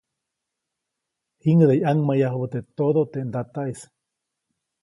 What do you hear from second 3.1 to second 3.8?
teʼ ndataʼis.